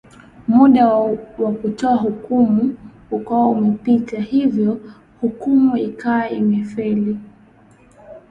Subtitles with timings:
[0.47, 0.87] Muda
[1.39, 2.75] wa kotoa hukumu
[3.11, 4.79] ukawa umepita hivyo
[5.21, 7.17] hukumu ikawa imefeli